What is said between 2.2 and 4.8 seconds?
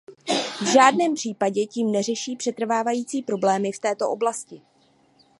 přetrvávající problémy v této oblasti.